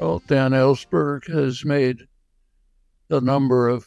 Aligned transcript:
Well, 0.00 0.22
Dan 0.26 0.52
Ellsberg 0.52 1.26
has 1.30 1.62
made 1.62 2.08
a 3.10 3.20
number 3.20 3.68
of 3.68 3.86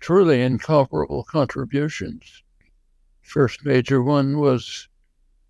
truly 0.00 0.40
incomparable 0.40 1.22
contributions. 1.22 2.42
First 3.20 3.62
major 3.66 4.02
one 4.02 4.38
was 4.38 4.88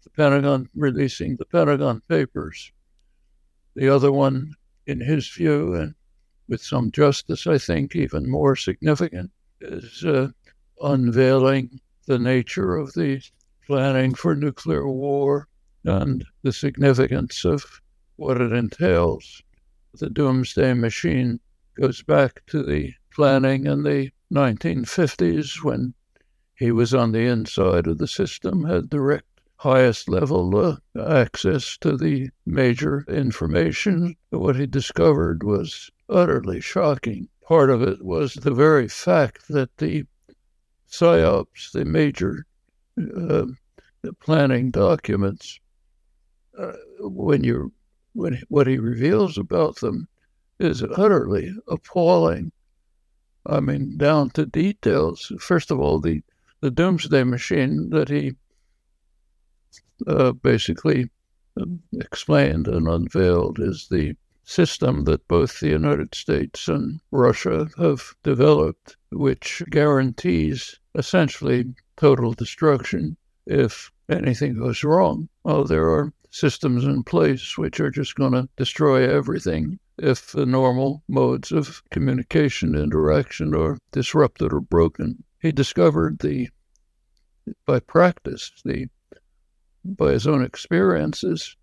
the 0.02 0.10
Pentagon 0.10 0.68
releasing 0.74 1.36
the 1.36 1.44
Pentagon 1.44 2.02
Papers. 2.08 2.72
The 3.76 3.88
other 3.88 4.10
one, 4.10 4.54
in 4.84 4.98
his 4.98 5.28
view, 5.28 5.74
and 5.74 5.94
with 6.48 6.60
some 6.60 6.90
justice, 6.90 7.46
I 7.46 7.58
think, 7.58 7.94
even 7.94 8.28
more 8.28 8.56
significant, 8.56 9.30
is 9.60 10.02
uh, 10.04 10.30
unveiling 10.82 11.78
the 12.06 12.18
nature 12.18 12.74
of 12.74 12.94
the 12.94 13.22
planning 13.64 14.12
for 14.12 14.34
nuclear 14.34 14.88
war 14.88 15.46
and 15.84 16.24
the 16.42 16.52
significance 16.52 17.44
of 17.44 17.80
what 18.16 18.40
it 18.40 18.52
entails. 18.52 19.42
The 19.94 20.10
doomsday 20.10 20.74
machine 20.74 21.40
goes 21.78 22.02
back 22.02 22.42
to 22.46 22.62
the 22.62 22.92
planning 23.12 23.66
in 23.66 23.82
the 23.82 24.10
1950s 24.32 25.62
when 25.62 25.94
he 26.54 26.72
was 26.72 26.94
on 26.94 27.12
the 27.12 27.26
inside 27.26 27.86
of 27.86 27.98
the 27.98 28.08
system, 28.08 28.64
had 28.64 28.88
direct 28.88 29.26
highest 29.58 30.08
level 30.08 30.56
uh, 30.56 30.76
access 30.98 31.78
to 31.78 31.96
the 31.96 32.28
major 32.44 33.04
information. 33.08 34.16
What 34.30 34.56
he 34.56 34.66
discovered 34.66 35.42
was 35.42 35.90
utterly 36.08 36.60
shocking. 36.60 37.28
Part 37.46 37.70
of 37.70 37.82
it 37.82 38.04
was 38.04 38.34
the 38.34 38.54
very 38.54 38.88
fact 38.88 39.48
that 39.48 39.76
the 39.78 40.04
SIOPs, 40.90 41.72
the 41.72 41.84
major 41.84 42.46
uh, 42.98 43.46
the 44.02 44.12
planning 44.20 44.70
documents, 44.70 45.58
uh, 46.58 46.72
when 47.00 47.44
you 47.44 47.72
when 48.16 48.42
what 48.48 48.66
he 48.66 48.78
reveals 48.78 49.36
about 49.36 49.76
them 49.76 50.08
is 50.58 50.82
utterly 50.82 51.54
appalling. 51.68 52.50
I 53.44 53.60
mean, 53.60 53.96
down 53.98 54.30
to 54.30 54.46
details. 54.46 55.30
First 55.38 55.70
of 55.70 55.78
all, 55.78 56.00
the 56.00 56.22
the 56.60 56.70
doomsday 56.70 57.22
machine 57.22 57.90
that 57.90 58.08
he 58.08 58.34
uh, 60.06 60.32
basically 60.32 61.10
um, 61.60 61.82
explained 62.00 62.66
and 62.66 62.88
unveiled 62.88 63.58
is 63.60 63.88
the 63.90 64.16
system 64.44 65.04
that 65.04 65.28
both 65.28 65.60
the 65.60 65.68
United 65.68 66.14
States 66.14 66.68
and 66.68 67.00
Russia 67.10 67.68
have 67.76 68.14
developed, 68.22 68.96
which 69.10 69.62
guarantees 69.70 70.78
essentially 70.94 71.74
total 71.96 72.32
destruction 72.32 73.16
if 73.46 73.90
anything 74.08 74.58
goes 74.58 74.82
wrong. 74.82 75.28
Well, 75.44 75.64
there 75.64 75.90
are 75.90 76.12
systems 76.36 76.84
in 76.84 77.02
place 77.02 77.56
which 77.56 77.80
are 77.80 77.90
just 77.90 78.14
going 78.14 78.32
to 78.32 78.46
destroy 78.56 79.08
everything 79.08 79.78
if 79.96 80.32
the 80.32 80.44
normal 80.44 81.02
modes 81.08 81.50
of 81.50 81.82
communication, 81.90 82.74
interaction 82.74 83.54
are 83.54 83.78
disrupted 83.90 84.52
or 84.52 84.60
broken. 84.60 85.24
He 85.40 85.50
discovered 85.50 86.18
the, 86.18 86.50
by 87.64 87.80
practice, 87.80 88.52
the, 88.64 88.88
by 89.82 90.12
his 90.12 90.26
own 90.26 90.44
experiences, 90.44 91.56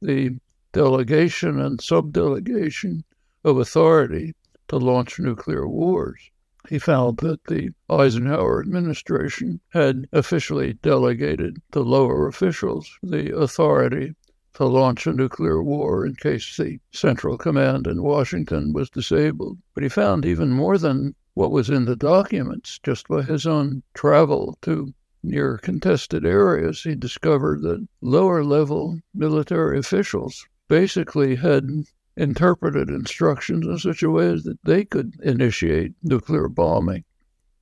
the 0.00 0.38
delegation 0.72 1.60
and 1.60 1.78
subdelegation 1.78 3.02
of 3.44 3.58
authority 3.58 4.34
to 4.68 4.78
launch 4.78 5.18
nuclear 5.18 5.68
wars 5.68 6.30
he 6.68 6.78
found 6.78 7.18
that 7.18 7.44
the 7.44 7.70
Eisenhower 7.88 8.60
administration 8.60 9.60
had 9.68 10.08
officially 10.12 10.72
delegated 10.72 11.62
to 11.72 11.80
lower 11.80 12.26
officials 12.26 12.98
the 13.02 13.36
authority 13.36 14.14
to 14.54 14.64
launch 14.64 15.06
a 15.06 15.12
nuclear 15.12 15.62
war 15.62 16.06
in 16.06 16.14
case 16.16 16.56
the 16.56 16.80
Central 16.90 17.36
Command 17.36 17.86
in 17.86 18.02
Washington 18.02 18.72
was 18.72 18.88
disabled. 18.90 19.58
But 19.74 19.82
he 19.82 19.88
found 19.88 20.24
even 20.24 20.50
more 20.50 20.78
than 20.78 21.14
what 21.34 21.50
was 21.50 21.68
in 21.68 21.84
the 21.84 21.94
documents, 21.94 22.80
just 22.82 23.06
by 23.06 23.22
his 23.22 23.46
own 23.46 23.82
travel 23.94 24.56
to 24.62 24.94
near 25.22 25.58
contested 25.58 26.24
areas, 26.24 26.82
he 26.82 26.94
discovered 26.94 27.60
that 27.62 27.86
lower 28.00 28.42
level 28.42 28.98
military 29.14 29.78
officials 29.78 30.46
basically 30.68 31.36
had 31.36 31.68
interpreted 32.16 32.88
instructions 32.88 33.66
in 33.66 33.78
such 33.78 34.02
a 34.02 34.10
way 34.10 34.28
that 34.28 34.58
they 34.64 34.84
could 34.84 35.14
initiate 35.22 35.92
nuclear 36.02 36.48
bombing. 36.48 37.04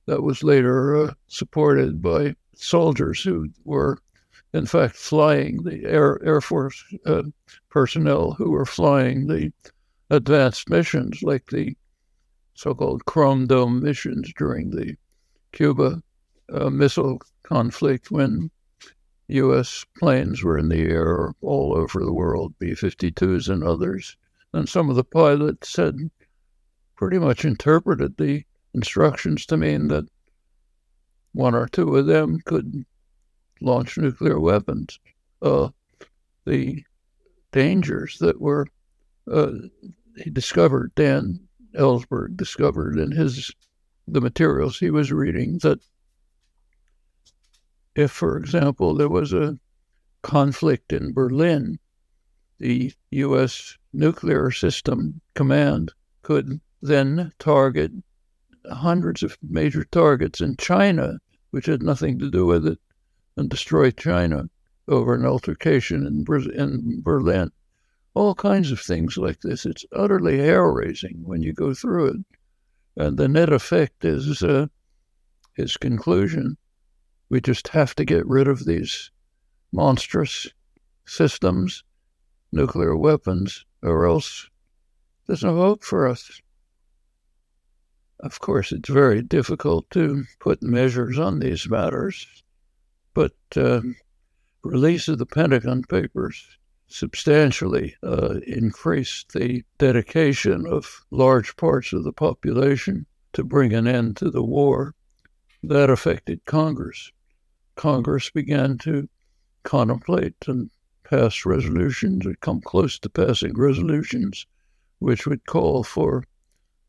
That 0.05 0.23
was 0.23 0.43
later 0.43 0.95
uh, 0.95 1.13
supported 1.27 2.01
by 2.01 2.35
soldiers 2.55 3.21
who 3.21 3.49
were, 3.63 3.97
in 4.53 4.65
fact, 4.65 4.95
flying 4.95 5.63
the 5.63 5.83
Air, 5.85 6.23
Air 6.23 6.41
Force 6.41 6.83
uh, 7.05 7.23
personnel 7.69 8.31
who 8.33 8.51
were 8.51 8.65
flying 8.65 9.27
the 9.27 9.51
advanced 10.09 10.69
missions, 10.69 11.21
like 11.23 11.47
the 11.47 11.75
so 12.53 12.73
called 12.73 13.05
Chrome 13.05 13.47
Dome 13.47 13.83
missions 13.83 14.31
during 14.37 14.69
the 14.69 14.95
Cuba 15.51 16.01
uh, 16.53 16.69
missile 16.69 17.19
conflict 17.43 18.11
when 18.11 18.49
U.S. 19.27 19.85
planes 19.97 20.43
were 20.43 20.57
in 20.57 20.69
the 20.69 20.83
air 20.83 21.33
all 21.41 21.75
over 21.75 21.99
the 21.99 22.13
world, 22.13 22.53
B 22.59 22.71
52s 22.71 23.49
and 23.49 23.63
others. 23.63 24.15
And 24.55 24.69
some 24.69 24.89
of 24.89 24.95
the 24.95 25.03
pilots 25.03 25.75
had 25.75 25.97
pretty 26.95 27.19
much 27.19 27.43
interpreted 27.43 28.15
the 28.15 28.45
instructions 28.73 29.45
to 29.47 29.57
mean 29.57 29.89
that 29.89 30.07
one 31.33 31.53
or 31.53 31.67
two 31.67 31.93
of 31.97 32.05
them 32.05 32.39
could 32.45 32.85
launch 33.59 33.97
nuclear 33.97 34.39
weapons. 34.39 34.97
Uh, 35.41 35.71
the 36.45 36.85
dangers 37.51 38.17
that 38.19 38.39
were 38.39 38.67
uh, 39.29 39.51
he 40.15 40.29
discovered, 40.29 40.95
Dan 40.95 41.49
Ellsberg 41.73 42.37
discovered 42.37 42.97
in 42.97 43.11
his 43.11 43.51
the 44.07 44.21
materials 44.21 44.79
he 44.79 44.89
was 44.89 45.11
reading 45.11 45.57
that 45.63 45.81
if, 47.93 48.09
for 48.09 48.37
example, 48.37 48.95
there 48.95 49.09
was 49.09 49.33
a 49.33 49.59
conflict 50.21 50.93
in 50.93 51.11
Berlin, 51.11 51.77
the 52.57 52.93
U.S 53.11 53.77
nuclear 53.95 54.51
system 54.51 55.21
command 55.33 55.93
could 56.21 56.59
then 56.81 57.31
target 57.39 57.91
hundreds 58.71 59.23
of 59.23 59.37
major 59.41 59.83
targets 59.85 60.41
in 60.41 60.57
China, 60.57 61.19
which 61.51 61.65
had 61.67 61.83
nothing 61.83 62.19
to 62.19 62.29
do 62.29 62.45
with 62.45 62.65
it, 62.67 62.79
and 63.37 63.49
destroy 63.49 63.91
China 63.91 64.49
over 64.87 65.15
an 65.15 65.25
altercation 65.25 66.05
in, 66.05 66.25
in 66.53 67.01
Berlin. 67.01 67.51
All 68.13 68.35
kinds 68.35 68.71
of 68.71 68.79
things 68.79 69.17
like 69.17 69.41
this. 69.41 69.65
It's 69.65 69.85
utterly 69.91 70.37
hair 70.37 70.71
raising 70.71 71.23
when 71.23 71.41
you 71.41 71.53
go 71.53 71.73
through 71.73 72.05
it. 72.07 72.17
And 72.97 73.17
the 73.17 73.27
net 73.27 73.51
effect 73.51 74.05
is 74.05 74.41
uh, 74.41 74.67
his 75.53 75.75
conclusion. 75.77 76.57
We 77.29 77.41
just 77.41 77.69
have 77.69 77.95
to 77.95 78.05
get 78.05 78.25
rid 78.27 78.47
of 78.47 78.65
these 78.65 79.11
monstrous 79.71 80.47
systems, 81.05 81.83
nuclear 82.51 82.95
weapons, 82.95 83.65
or 83.85 84.07
else 84.07 84.49
there's 85.27 85.43
no 85.43 85.55
hope 85.55 85.83
for 85.83 86.07
us. 86.07 86.41
Of 88.19 88.39
course, 88.39 88.71
it's 88.71 88.89
very 88.89 89.21
difficult 89.21 89.89
to 89.91 90.23
put 90.39 90.63
measures 90.63 91.19
on 91.19 91.39
these 91.39 91.69
matters, 91.69 92.43
but 93.13 93.33
uh, 93.55 93.81
release 94.63 95.07
of 95.07 95.19
the 95.19 95.25
Pentagon 95.25 95.83
Papers 95.83 96.57
substantially 96.87 97.95
uh, 98.03 98.39
increased 98.47 99.33
the 99.33 99.63
dedication 99.77 100.65
of 100.65 101.05
large 101.11 101.55
parts 101.55 101.93
of 101.93 102.03
the 102.03 102.13
population 102.13 103.05
to 103.33 103.43
bring 103.43 103.73
an 103.73 103.87
end 103.87 104.17
to 104.17 104.31
the 104.31 104.43
war. 104.43 104.95
That 105.61 105.89
affected 105.89 106.45
Congress. 106.45 107.11
Congress 107.75 108.29
began 108.29 108.77
to 108.79 109.09
contemplate 109.63 110.35
and 110.47 110.69
pass 111.05 111.45
resolutions 111.45 112.25
or 112.25 112.35
come 112.35 112.61
close 112.61 112.99
to 112.99 113.09
passing 113.09 113.53
resolutions 113.55 114.45
which 114.99 115.25
would 115.27 115.45
call 115.45 115.83
for 115.83 116.23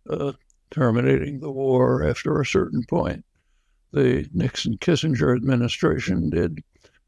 uh, 0.08 0.32
terminating 0.70 1.40
the 1.40 1.50
war 1.50 2.02
after 2.02 2.40
a 2.40 2.46
certain 2.46 2.84
point. 2.84 3.24
The 3.92 4.28
Nixon 4.32 4.78
Kissinger 4.78 5.34
administration 5.34 6.30
did 6.30 6.62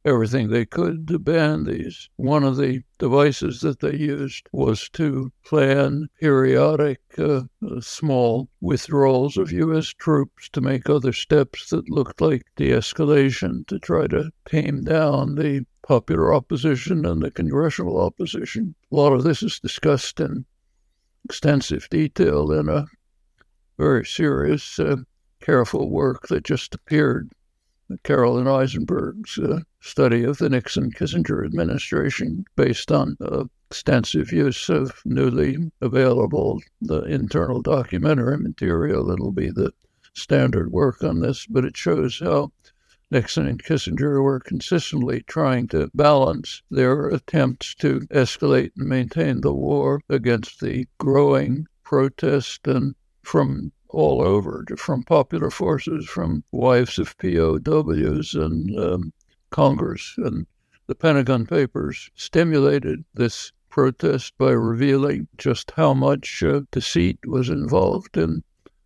everything 0.04 0.48
they 0.48 0.64
could 0.64 1.08
to 1.08 1.18
ban 1.18 1.64
these. 1.64 2.08
One 2.16 2.44
of 2.44 2.56
the 2.56 2.82
devices 2.98 3.60
that 3.60 3.80
they 3.80 3.96
used 3.96 4.48
was 4.52 4.88
to 4.90 5.32
plan 5.44 6.08
periodic 6.20 7.00
uh, 7.18 7.42
small 7.80 8.48
withdrawals 8.60 9.36
of 9.36 9.52
U.S. 9.52 9.88
troops 9.88 10.48
to 10.50 10.60
make 10.60 10.88
other 10.88 11.12
steps 11.12 11.70
that 11.70 11.90
looked 11.90 12.20
like 12.20 12.46
de 12.56 12.70
escalation 12.70 13.66
to 13.66 13.78
try 13.78 14.06
to 14.06 14.30
tame 14.46 14.84
down 14.84 15.34
the 15.34 15.66
popular 15.88 16.34
opposition 16.34 17.06
and 17.06 17.22
the 17.22 17.30
congressional 17.30 17.98
opposition. 17.98 18.74
A 18.92 18.94
lot 18.94 19.14
of 19.14 19.24
this 19.24 19.42
is 19.42 19.58
discussed 19.58 20.20
in 20.20 20.44
extensive 21.24 21.88
detail 21.90 22.52
in 22.52 22.68
a 22.68 22.84
very 23.78 24.04
serious, 24.04 24.78
uh, 24.78 24.96
careful 25.40 25.88
work 25.88 26.28
that 26.28 26.44
just 26.44 26.74
appeared 26.74 27.30
Carolyn 28.02 28.46
Eisenberg's 28.46 29.38
uh, 29.38 29.60
study 29.80 30.24
of 30.24 30.36
the 30.36 30.50
Nixon 30.50 30.90
Kissinger 30.90 31.42
administration 31.46 32.44
based 32.54 32.92
on 32.92 33.16
uh, 33.22 33.44
extensive 33.70 34.30
use 34.30 34.68
of 34.68 35.00
newly 35.06 35.56
available 35.80 36.60
the 36.82 37.00
internal 37.04 37.62
documentary 37.62 38.36
material. 38.36 39.10
It'll 39.10 39.32
be 39.32 39.50
the 39.50 39.72
standard 40.12 40.70
work 40.70 41.02
on 41.02 41.20
this, 41.20 41.46
but 41.46 41.64
it 41.64 41.78
shows 41.78 42.20
how 42.20 42.52
Nixon 43.10 43.46
and 43.46 43.62
Kissinger 43.62 44.22
were 44.22 44.38
consistently 44.38 45.22
trying 45.22 45.66
to 45.68 45.90
balance 45.94 46.62
their 46.70 47.08
attempts 47.08 47.74
to 47.76 48.00
escalate 48.10 48.72
and 48.76 48.86
maintain 48.86 49.40
the 49.40 49.54
war 49.54 50.02
against 50.10 50.60
the 50.60 50.86
growing 50.98 51.66
protest 51.82 52.68
and 52.68 52.94
from 53.22 53.72
all 53.88 54.20
over, 54.20 54.62
from 54.76 55.04
popular 55.04 55.50
forces, 55.50 56.04
from 56.04 56.44
wives 56.52 56.98
of 56.98 57.16
POWs 57.16 58.34
and 58.34 58.78
um, 58.78 59.12
Congress. 59.48 60.14
And 60.18 60.46
the 60.86 60.94
Pentagon 60.94 61.46
Papers 61.46 62.10
stimulated 62.14 63.06
this 63.14 63.52
protest 63.70 64.36
by 64.36 64.50
revealing 64.50 65.28
just 65.38 65.70
how 65.70 65.94
much 65.94 66.42
uh, 66.42 66.60
deceit 66.70 67.18
was 67.26 67.48
involved 67.48 68.18
in 68.18 68.44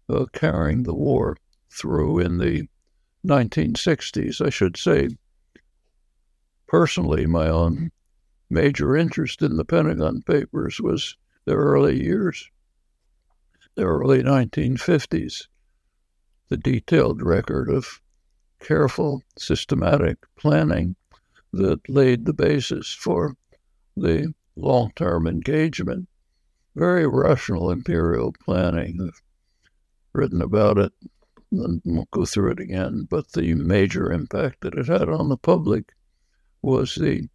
uh, 0.09 0.27
carrying 0.33 0.85
the 0.85 0.95
war 0.95 1.37
through 1.71 2.21
in 2.21 2.39
the 2.39 2.69
1960s. 3.27 4.45
I 4.45 4.51
should 4.51 4.77
say, 4.77 5.09
personally, 6.67 7.27
my 7.27 7.49
own 7.49 7.91
major 8.51 8.97
interest 8.97 9.43
in 9.43 9.57
the 9.57 9.65
Pentagon 9.65 10.23
Papers 10.23 10.81
was 10.81 11.17
the 11.45 11.55
early 11.55 12.03
years, 12.03 12.51
the 13.75 13.85
early 13.85 14.23
1950s, 14.23 15.47
the 16.49 16.57
detailed 16.57 17.23
record 17.23 17.71
of 17.71 18.01
careful, 18.61 19.23
systematic 19.39 20.19
planning 20.37 20.97
that 21.53 21.89
laid 21.89 22.25
the 22.25 22.33
basis 22.33 22.93
for 22.93 23.37
the 23.97 24.33
long 24.57 24.93
term 24.97 25.27
engagement. 25.27 26.09
Very 26.75 27.07
rational 27.07 27.71
imperial 27.71 28.33
planning. 28.45 28.99
I've 29.03 29.23
written 30.13 30.41
about 30.41 30.79
it 30.79 30.93
won't 31.53 32.11
go 32.11 32.25
through 32.25 32.53
it 32.53 32.61
again, 32.61 33.07
but 33.09 33.33
the 33.33 33.55
major 33.55 34.11
impact 34.11 34.63
that 34.63 34.75
it 34.75 34.87
had 34.87 35.09
on 35.09 35.29
the 35.29 35.37
public 35.37 35.93
was 36.63 36.95
the 36.95 37.29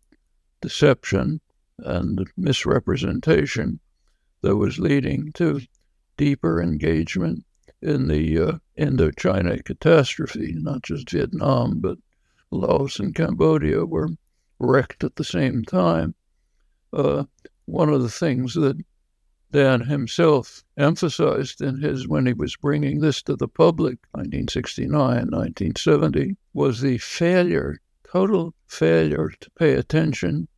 deception 0.61 1.39
and 1.79 2.27
misrepresentation 2.35 3.79
that 4.41 4.55
was 4.55 4.79
leading 4.79 5.31
to 5.33 5.61
deeper 6.17 6.61
engagement 6.61 7.45
in 7.81 8.07
the 8.07 8.39
uh, 8.39 8.51
Indochina 8.77 9.63
catastrophe, 9.63 10.53
not 10.55 10.81
just 10.81 11.11
Vietnam, 11.11 11.79
but 11.79 11.97
Laos 12.49 12.99
and 12.99 13.13
Cambodia 13.13 13.85
were 13.85 14.09
wrecked 14.59 15.03
at 15.03 15.15
the 15.15 15.23
same 15.23 15.63
time. 15.63 16.15
Uh, 16.91 17.25
one 17.65 17.89
of 17.89 18.01
the 18.01 18.09
things 18.09 18.55
that 18.55 18.77
Dan 19.51 19.81
himself 19.81 20.65
emphasized 20.75 21.61
in 21.61 21.81
his 21.81 22.05
when 22.07 22.25
he 22.25 22.33
was 22.33 22.57
bringing 22.57 22.99
this 22.99 23.21
to 23.21 23.35
the 23.35 23.47
public, 23.47 23.99
1969, 24.11 24.91
1970, 24.99 26.35
was 26.53 26.81
the 26.81 26.97
failure, 26.97 27.79
total 28.03 28.53
failure 28.67 29.31
to 29.39 29.49
pay 29.51 29.73
attention 29.75 30.49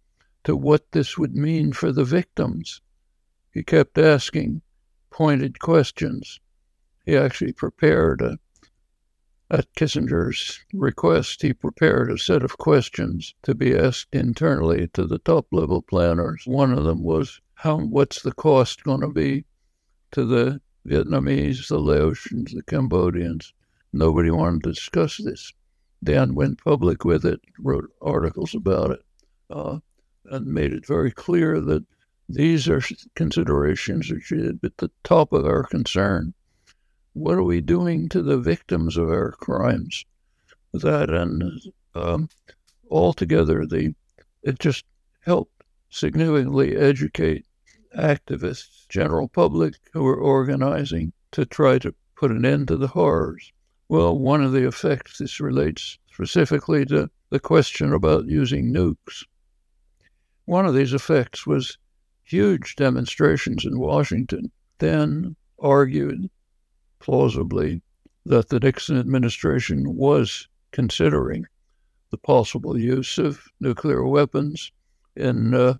to 0.43 0.55
what 0.55 0.91
this 0.91 1.17
would 1.17 1.35
mean 1.35 1.71
for 1.71 1.91
the 1.91 2.03
victims. 2.03 2.81
He 3.53 3.61
kept 3.61 3.97
asking 3.97 4.63
pointed 5.11 5.59
questions. 5.59 6.39
He 7.05 7.15
actually 7.15 7.53
prepared 7.53 8.21
a 8.21 8.39
at 9.51 9.73
Kissinger's 9.73 10.59
request, 10.73 11.41
he 11.41 11.53
prepared 11.53 12.11
a 12.11 12.19
set 12.19 12.43
of 12.43 12.59
questions 12.59 13.33
to 13.41 13.55
be 13.55 13.75
asked 13.75 14.13
internally 14.13 14.87
to 14.93 15.07
the 15.07 15.17
top 15.17 15.47
level 15.51 15.81
planners. 15.81 16.43
One 16.45 16.71
of 16.71 16.83
them 16.83 17.03
was 17.03 17.41
how 17.59 17.77
what's 17.77 18.21
the 18.21 18.31
cost 18.31 18.85
going 18.85 19.01
to 19.01 19.09
be 19.09 19.43
to 20.11 20.23
the 20.23 20.61
Vietnamese, 20.87 21.67
the 21.67 21.77
Laotians, 21.77 22.53
the 22.53 22.63
Cambodians? 22.63 23.51
Nobody 23.91 24.31
wanted 24.31 24.63
to 24.63 24.71
discuss 24.71 25.17
this. 25.17 25.51
Dan 26.01 26.35
went 26.35 26.63
public 26.63 27.03
with 27.03 27.25
it, 27.25 27.41
wrote 27.59 27.91
articles 28.01 28.55
about 28.55 28.91
it, 28.91 29.01
uh, 29.49 29.79
and 30.27 30.45
made 30.47 30.71
it 30.71 30.87
very 30.87 31.11
clear 31.11 31.59
that 31.59 31.85
these 32.29 32.69
are 32.69 32.81
considerations 33.15 34.09
which 34.09 34.31
are 34.31 34.51
at 34.63 34.77
the 34.77 34.89
top 35.03 35.33
of 35.33 35.45
our 35.45 35.63
concern. 35.63 36.33
What 37.11 37.35
are 37.35 37.43
we 37.43 37.59
doing 37.59 38.07
to 38.09 38.21
the 38.21 38.37
victims 38.37 38.95
of 38.95 39.09
our 39.09 39.33
crimes? 39.33 40.05
That 40.71 41.09
and 41.09 41.59
um, 41.93 42.29
altogether, 42.89 43.65
the 43.65 43.95
it 44.43 44.59
just 44.59 44.85
helped 45.25 45.65
significantly 45.89 46.77
educate 46.77 47.45
activists, 47.97 48.87
general 48.89 49.27
public 49.27 49.75
who 49.93 50.03
were 50.03 50.19
organizing 50.19 51.13
to 51.31 51.45
try 51.45 51.79
to 51.79 51.93
put 52.15 52.31
an 52.31 52.45
end 52.45 52.67
to 52.67 52.77
the 52.77 52.87
horrors. 52.87 53.51
Well, 53.87 54.17
one 54.17 54.43
of 54.43 54.51
the 54.51 54.67
effects, 54.67 55.17
this 55.17 55.39
relates 55.39 55.97
specifically 56.11 56.85
to 56.87 57.09
the 57.29 57.39
question 57.39 57.93
about 57.93 58.25
using 58.25 58.73
nukes. 58.73 59.25
One 60.45 60.65
of 60.65 60.73
these 60.73 60.93
effects 60.93 61.47
was 61.47 61.77
huge 62.23 62.75
demonstrations 62.75 63.65
in 63.65 63.79
Washington, 63.79 64.51
then 64.77 65.35
argued 65.59 66.29
plausibly 66.99 67.81
that 68.25 68.49
the 68.49 68.59
Nixon 68.59 68.97
administration 68.97 69.95
was 69.95 70.47
considering 70.71 71.45
the 72.11 72.17
possible 72.17 72.77
use 72.77 73.17
of 73.17 73.43
nuclear 73.59 74.05
weapons 74.05 74.71
in 75.15 75.53
uh, 75.53 75.75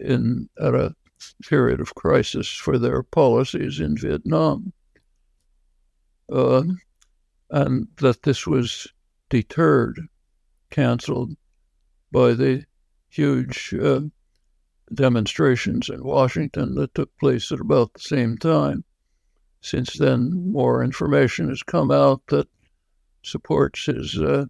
in 0.00 0.48
at 0.60 0.74
a 0.74 0.94
period 1.42 1.80
of 1.80 1.94
crisis 1.94 2.48
for 2.48 2.78
their 2.78 3.02
policies 3.02 3.80
in 3.80 3.96
Vietnam, 3.96 4.72
uh, 6.32 6.62
and 7.50 7.88
that 7.96 8.22
this 8.22 8.46
was 8.46 8.86
deterred, 9.28 10.00
canceled 10.70 11.34
by 12.12 12.32
the 12.32 12.64
huge 13.08 13.74
uh, 13.82 14.00
demonstrations 14.94 15.88
in 15.88 16.02
Washington 16.02 16.74
that 16.74 16.94
took 16.94 17.14
place 17.18 17.52
at 17.52 17.60
about 17.60 17.92
the 17.94 18.00
same 18.00 18.36
time. 18.38 18.84
Since 19.60 19.94
then, 19.94 20.52
more 20.52 20.84
information 20.84 21.48
has 21.48 21.62
come 21.62 21.90
out 21.90 22.22
that 22.28 22.48
supports 23.22 23.86
his 23.86 24.16
uh, 24.18 24.46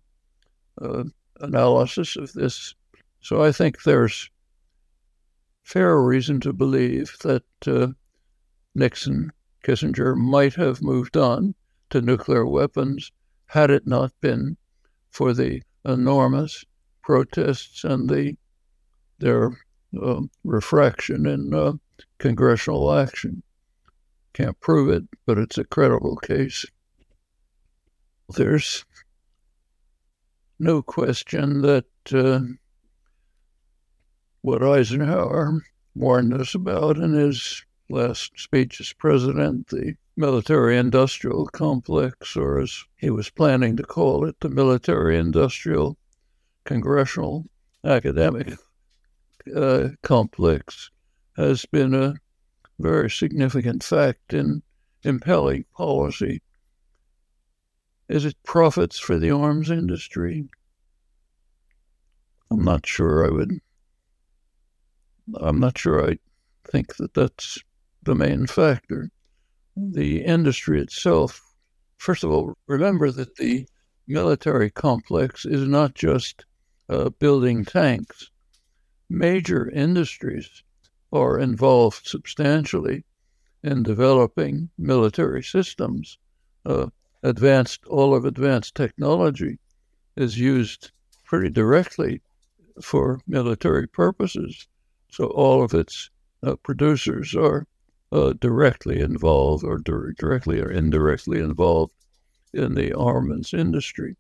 uh 0.81 1.05
analysis 1.41 2.17
of 2.17 2.33
this. 2.33 2.75
So 3.21 3.43
I 3.43 3.53
think 3.53 3.83
there's 3.83 4.31
fair 5.69 6.01
reason 6.01 6.41
to 6.41 6.51
believe 6.51 7.15
that 7.21 7.45
uh, 7.67 7.89
Nixon, 8.75 9.31
Kissinger 9.63 10.17
might 10.17 10.55
have 10.55 10.81
moved 10.81 11.15
on 11.15 11.55
to 11.91 12.01
nuclear 12.01 12.47
weapons 12.47 13.13
had 13.45 13.71
it 13.71 13.87
not 13.87 14.11
been 14.23 14.57
for 15.11 15.35
the 15.35 15.61
enormous 15.85 16.65
protests 17.03 17.85
and 17.85 18.09
the 18.09 18.35
their 19.19 19.59
uh, 20.03 20.23
refraction 20.43 21.27
in 21.27 21.53
uh, 21.53 21.73
congressional 22.17 22.91
action. 22.95 23.43
Can't 24.33 24.59
prove 24.61 24.89
it, 24.89 25.03
but 25.27 25.37
it's 25.37 25.59
a 25.59 25.65
credible 25.65 26.17
case. 26.17 26.65
There's 28.31 28.87
no 30.59 30.81
question 30.81 31.61
that 31.61 31.85
uh, 32.11 32.41
what 34.43 34.63
Eisenhower 34.63 35.63
warned 35.95 36.33
us 36.33 36.55
about 36.55 36.97
in 36.97 37.13
his 37.13 37.65
last 37.91 38.39
speech 38.39 38.81
as 38.81 38.93
president, 38.93 39.69
the 39.69 39.95
military 40.17 40.77
industrial 40.77 41.47
complex, 41.47 42.37
or 42.37 42.61
as 42.61 42.85
he 42.97 43.11
was 43.11 43.31
planning 43.31 43.77
to 43.77 43.83
call 43.83 44.25
it, 44.25 44.39
the 44.41 44.49
military 44.49 45.17
industrial 45.17 45.97
congressional 46.65 47.47
academic 47.85 48.53
uh, 49.55 49.89
complex, 50.03 50.91
has 51.37 51.65
been 51.67 51.95
a 51.95 52.15
very 52.79 53.11
significant 53.11 53.83
fact 53.83 54.35
in 54.35 54.63
impelling 55.03 55.65
policy. 55.77 56.43
Is 58.09 58.25
it 58.25 58.37
profits 58.45 58.99
for 58.99 59.19
the 59.19 59.31
arms 59.31 59.71
industry? 59.71 60.49
I'm 62.51 62.65
not 62.65 62.87
sure 62.87 63.27
I 63.27 63.31
would 63.31 63.61
I'm 65.35 65.61
not 65.61 65.77
sure 65.77 66.11
I 66.11 66.19
think 66.65 66.97
that 66.97 67.13
that's 67.13 67.59
the 68.03 68.15
main 68.15 68.47
factor. 68.47 69.11
The 69.77 70.25
industry 70.25 70.81
itself, 70.81 71.43
first 71.99 72.25
of 72.25 72.31
all, 72.31 72.57
remember 72.67 73.11
that 73.11 73.37
the 73.37 73.67
military 74.07 74.71
complex 74.71 75.45
is 75.45 75.69
not 75.69 75.95
just 75.95 76.47
uh, 76.89 77.11
building 77.11 77.65
tanks. 77.65 78.31
Major 79.11 79.69
industries 79.69 80.63
are 81.13 81.39
involved 81.39 82.07
substantially 82.07 83.05
in 83.63 83.83
developing 83.83 84.71
military 84.79 85.43
systems. 85.43 86.17
Uh, 86.65 86.87
advanced, 87.23 87.85
all 87.87 88.15
of 88.15 88.25
advanced 88.25 88.75
technology 88.75 89.59
is 90.17 90.39
used 90.39 90.91
pretty 91.25 91.51
directly 91.51 92.23
for 92.81 93.21
military 93.27 93.87
purposes 93.87 94.67
So 95.11 95.27
all 95.27 95.63
of 95.63 95.75
its 95.75 96.11
uh, 96.43 96.57
producers 96.57 97.35
are 97.35 97.67
uh, 98.13 98.35
directly 98.41 99.01
involved 99.01 99.65
or 99.65 99.79
di- 99.79 100.15
directly 100.19 100.61
or 100.61 100.71
indirectly 100.71 101.41
involved 101.41 101.93
in 102.55 102.75
the 102.75 102.95
armaments 102.95 103.53
industry. 103.53 104.17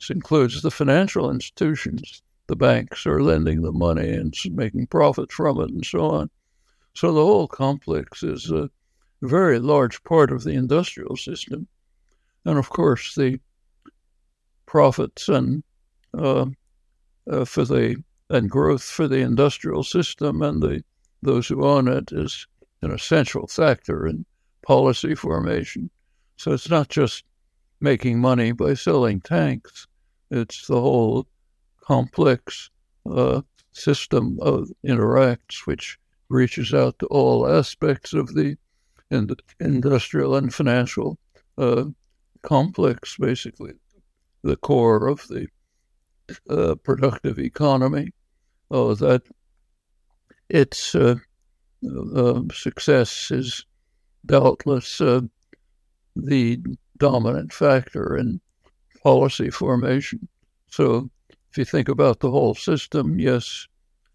This 0.00 0.10
includes 0.10 0.62
the 0.62 0.70
financial 0.70 1.30
institutions. 1.30 2.22
The 2.46 2.56
banks 2.56 3.06
are 3.06 3.22
lending 3.22 3.62
the 3.62 3.72
money 3.72 4.10
and 4.10 4.34
making 4.52 4.86
profits 4.86 5.34
from 5.34 5.60
it 5.60 5.70
and 5.70 5.84
so 5.84 6.10
on. 6.10 6.30
So 6.94 7.12
the 7.12 7.24
whole 7.24 7.46
complex 7.46 8.22
is 8.22 8.50
a 8.50 8.70
very 9.22 9.58
large 9.58 10.02
part 10.04 10.32
of 10.32 10.44
the 10.44 10.52
industrial 10.52 11.16
system. 11.16 11.68
And 12.44 12.58
of 12.58 12.70
course, 12.70 13.14
the 13.14 13.40
profits 14.66 15.28
and 15.28 15.62
uh, 16.16 16.46
uh, 17.30 17.44
for 17.44 17.64
the 17.64 18.02
and 18.30 18.50
growth 18.50 18.82
for 18.82 19.08
the 19.08 19.20
industrial 19.20 19.82
system 19.82 20.42
and 20.42 20.62
the 20.62 20.82
those 21.22 21.48
who 21.48 21.64
own 21.64 21.88
it 21.88 22.12
is 22.12 22.46
an 22.82 22.92
essential 22.92 23.46
factor 23.48 24.06
in 24.06 24.24
policy 24.62 25.14
formation. 25.14 25.90
So 26.36 26.52
it's 26.52 26.70
not 26.70 26.88
just 26.88 27.24
making 27.80 28.20
money 28.20 28.52
by 28.52 28.74
selling 28.74 29.20
tanks; 29.20 29.86
it's 30.30 30.66
the 30.66 30.80
whole 30.80 31.26
complex 31.80 32.70
uh, 33.10 33.40
system 33.72 34.38
of 34.40 34.70
interacts 34.86 35.66
which 35.66 35.98
reaches 36.28 36.74
out 36.74 36.98
to 36.98 37.06
all 37.06 37.48
aspects 37.48 38.12
of 38.12 38.34
the 38.34 38.56
ind- 39.10 39.42
industrial 39.60 40.36
and 40.36 40.52
financial 40.52 41.18
uh, 41.56 41.84
complex, 42.42 43.16
basically, 43.18 43.72
the 44.42 44.56
core 44.56 45.08
of 45.08 45.26
the 45.28 45.48
uh, 46.50 46.74
productive 46.76 47.38
economy. 47.38 48.12
Oh, 48.70 48.94
that 48.94 49.22
its 50.48 50.94
uh, 50.94 51.16
uh 52.14 52.42
success 52.52 53.30
is 53.30 53.64
doubtless 54.26 55.00
uh, 55.00 55.20
the 56.16 56.60
dominant 56.98 57.52
factor 57.52 58.16
in 58.16 58.40
policy 59.02 59.50
formation. 59.50 60.28
So, 60.70 61.10
if 61.50 61.56
you 61.56 61.64
think 61.64 61.88
about 61.88 62.20
the 62.20 62.30
whole 62.30 62.54
system, 62.54 63.18
yes, 63.18 63.66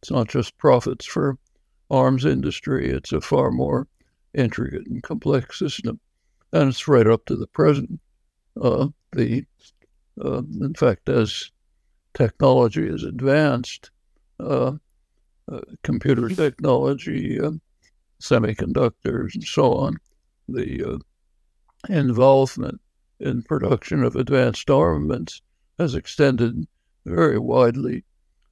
it's 0.02 0.12
not 0.12 0.28
just 0.28 0.58
profits 0.58 1.06
for 1.06 1.38
arms 1.90 2.26
industry. 2.26 2.90
It's 2.92 3.12
a 3.12 3.22
far 3.22 3.52
more 3.52 3.88
intricate 4.34 4.86
and 4.88 5.02
complex 5.02 5.60
system, 5.60 6.00
and 6.52 6.70
it's 6.70 6.88
right 6.88 7.08
up 7.08 7.26
to 7.26 7.36
the 7.36 7.48
present. 7.48 8.00
Uh, 8.62 8.88
the 9.14 9.46
uh, 10.24 10.44
in 10.62 10.74
fact, 10.76 11.10
as 11.10 11.52
technology 12.14 12.88
is 12.88 13.04
advanced, 13.04 13.90
computer 15.84 16.30
technology, 16.30 17.40
uh, 17.40 17.52
semiconductors, 18.22 19.36
and 19.36 19.44
so 19.44 19.74
on, 19.74 19.98
the 20.48 20.84
uh, 20.84 20.98
involvement 21.90 22.80
in 23.20 23.44
production 23.44 24.04
of 24.04 24.16
advanced 24.16 24.70
armaments 24.70 25.42
has 25.80 25.96
extended 25.96 26.68
very 27.06 27.38
widely 27.38 28.04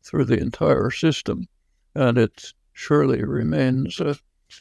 through 0.04 0.26
the 0.26 0.40
entire 0.40 0.90
system, 0.90 1.48
and 1.96 2.18
it 2.18 2.54
surely 2.74 3.24
remains 3.24 4.00
a 4.00 4.16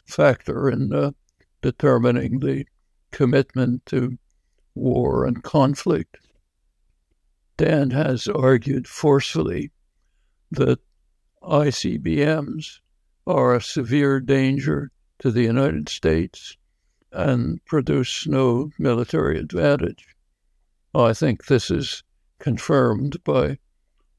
factor 0.06 0.68
in 0.70 0.92
uh, 0.92 1.10
determining 1.62 2.38
the 2.40 2.64
commitment 3.10 3.84
to 3.86 4.16
war 4.74 5.24
and 5.24 5.42
conflict. 5.42 6.18
Dan 7.56 7.90
has 7.90 8.28
argued 8.28 8.86
forcefully 8.86 9.70
that 10.52 10.78
ICBMs 11.42 12.80
are 13.26 13.54
a 13.54 13.62
severe 13.62 14.20
danger 14.20 14.90
to 15.20 15.30
the 15.30 15.42
United 15.42 15.88
States 15.88 16.56
and 17.12 17.64
produce 17.64 18.26
no 18.26 18.70
military 18.78 19.38
advantage. 19.38 20.14
I 20.94 21.12
think 21.12 21.46
this 21.46 21.70
is 21.70 22.02
confirmed 22.38 23.22
by 23.24 23.58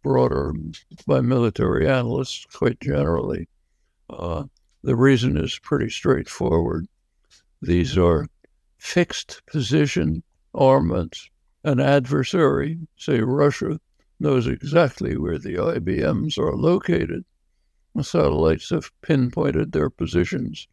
broader 0.04 0.54
by 1.06 1.22
military 1.22 1.88
analysts 1.88 2.46
quite 2.46 2.80
generally. 2.80 3.48
Uh, 4.10 4.46
the 4.84 4.96
reason 4.96 5.38
is 5.38 5.60
pretty 5.60 5.90
straightforward. 5.90 6.88
These 7.62 7.98
are 7.98 8.28
fixed 8.78 9.44
position 9.46 10.24
armaments. 10.56 11.30
An 11.64 11.80
adversary, 11.80 12.80
say 12.98 13.20
Russia, 13.20 13.80
knows 14.22 14.48
exactly 14.48 15.18
where 15.18 15.40
the 15.40 15.56
IBMs 15.56 16.38
are 16.38 16.56
located. 16.56 17.26
The 17.96 18.04
satellites 18.04 18.70
have 18.70 18.92
pinpointed 19.02 19.72
their 19.72 19.90
positions, 19.90 20.68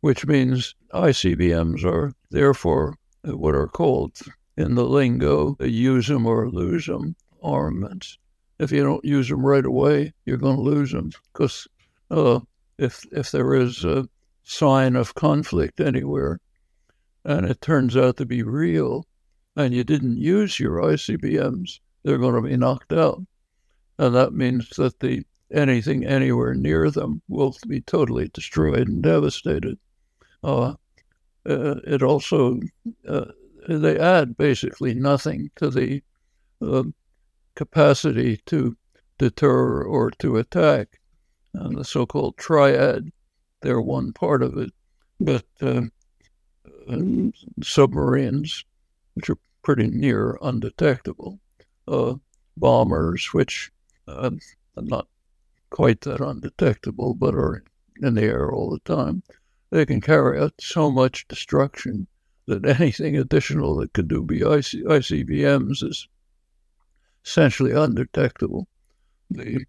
which 0.00 0.26
means 0.26 0.74
ICBMs 0.92 1.84
are 1.84 2.12
therefore 2.30 2.96
what 3.24 3.54
are 3.54 3.66
called 3.66 4.18
in 4.56 4.74
the 4.74 4.84
lingo 4.84 5.56
use 5.60 6.08
them 6.08 6.26
or 6.26 6.50
lose 6.50 6.86
them 6.86 7.16
armaments. 7.42 8.18
If 8.58 8.70
you 8.70 8.82
don't 8.82 9.04
use 9.04 9.28
them 9.28 9.44
right 9.44 9.64
away, 9.64 10.12
you're 10.26 10.36
going 10.36 10.56
to 10.56 10.62
lose 10.62 10.92
them 10.92 11.10
because 11.32 11.66
uh, 12.10 12.40
if 12.78 13.04
if 13.10 13.30
there 13.30 13.54
is 13.54 13.84
a 13.84 14.08
sign 14.44 14.96
of 14.96 15.14
conflict 15.14 15.80
anywhere, 15.80 16.40
and 17.24 17.46
it 17.46 17.60
turns 17.60 17.96
out 17.96 18.18
to 18.18 18.26
be 18.26 18.42
real, 18.42 19.06
and 19.56 19.72
you 19.72 19.82
didn't 19.82 20.18
use 20.18 20.60
your 20.60 20.82
ICBMs, 20.82 21.80
they're 22.02 22.18
going 22.18 22.34
to 22.34 22.48
be 22.48 22.56
knocked 22.56 22.92
out, 22.92 23.22
and 23.98 24.14
that 24.14 24.32
means 24.32 24.68
that 24.76 25.00
the 25.00 25.24
anything 25.52 26.04
anywhere 26.04 26.54
near 26.54 26.90
them 26.90 27.20
will 27.28 27.54
be 27.68 27.80
totally 27.80 28.28
destroyed 28.28 28.88
and 28.88 29.02
devastated. 29.02 29.78
Uh, 30.42 30.74
uh, 31.44 31.76
it 31.86 32.02
also 32.02 32.60
uh, 33.06 33.26
they 33.68 33.98
add 33.98 34.36
basically 34.36 34.94
nothing 34.94 35.50
to 35.56 35.70
the 35.70 36.02
uh, 36.60 36.84
capacity 37.54 38.38
to 38.46 38.76
deter 39.18 39.82
or 39.82 40.10
to 40.10 40.38
attack 40.38 40.98
and 41.54 41.76
the 41.76 41.84
so-called 41.84 42.36
triad. 42.36 43.12
They're 43.60 43.80
one 43.80 44.12
part 44.12 44.42
of 44.42 44.56
it, 44.56 44.72
but 45.20 45.44
uh, 45.60 45.82
submarines, 47.62 48.64
which 49.14 49.30
are 49.30 49.38
pretty 49.62 49.88
near 49.88 50.38
undetectable, 50.42 51.38
uh, 51.88 52.14
bombers, 52.56 53.26
which 53.32 53.70
uh, 54.08 54.30
are 54.76 54.82
not 54.82 55.08
quite 55.70 56.00
that 56.02 56.20
undetectable, 56.20 57.14
but 57.14 57.34
are 57.34 57.64
in 58.00 58.14
the 58.14 58.22
air 58.22 58.50
all 58.50 58.70
the 58.70 58.80
time. 58.80 59.22
They 59.70 59.86
can 59.86 60.00
carry 60.00 60.38
out 60.38 60.54
so 60.60 60.90
much 60.90 61.26
destruction 61.28 62.06
that 62.46 62.64
anything 62.80 63.16
additional 63.16 63.76
that 63.76 63.92
could 63.92 64.08
do 64.08 64.22
IC- 64.22 64.84
ICBMs 64.84 65.82
is 65.82 66.08
essentially 67.24 67.72
undetectable. 67.72 68.68
The 69.30 69.64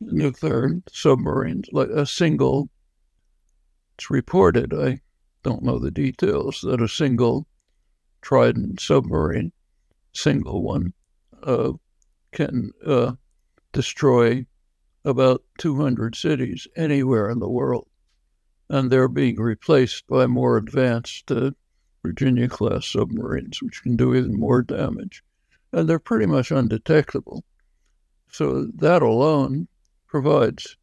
nuclear 0.00 0.82
submarines, 0.92 1.68
like 1.72 1.88
a 1.88 2.04
single, 2.06 2.68
it's 3.96 4.10
reported, 4.10 4.74
I 4.74 5.00
don't 5.42 5.62
know 5.62 5.78
the 5.78 5.90
details, 5.90 6.60
that 6.62 6.82
a 6.82 6.88
single 6.88 7.46
Trident 8.20 8.80
submarine, 8.80 9.52
single 10.12 10.62
one, 10.62 10.92
uh, 11.42 11.72
can 12.32 12.72
uh, 12.86 13.12
destroy 13.72 14.46
about 15.04 15.42
200 15.58 16.14
cities 16.14 16.66
anywhere 16.76 17.30
in 17.30 17.38
the 17.38 17.48
world. 17.48 17.88
And 18.68 18.90
they're 18.90 19.08
being 19.08 19.40
replaced 19.40 20.06
by 20.06 20.26
more 20.26 20.56
advanced 20.56 21.30
uh, 21.30 21.52
Virginia 22.02 22.48
class 22.48 22.86
submarines, 22.86 23.62
which 23.62 23.82
can 23.82 23.96
do 23.96 24.14
even 24.14 24.38
more 24.38 24.62
damage. 24.62 25.22
And 25.72 25.88
they're 25.88 25.98
pretty 25.98 26.26
much 26.26 26.50
undetectable. 26.50 27.44
So 28.30 28.66
that 28.76 29.02
alone 29.02 29.68
provides 30.06 30.76